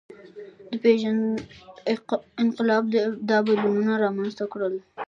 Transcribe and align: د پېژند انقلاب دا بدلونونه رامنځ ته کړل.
د 0.69 0.71
پېژند 0.83 1.23
انقلاب 2.43 2.83
دا 3.29 3.37
بدلونونه 3.47 3.93
رامنځ 4.03 4.31
ته 4.39 4.45
کړل. 4.53 4.73